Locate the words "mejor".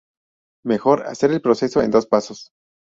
0.65-1.03